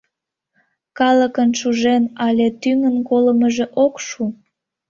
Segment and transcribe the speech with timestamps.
[0.97, 4.21] Калыкын шужен але тӱҥын колымыжо ок шу...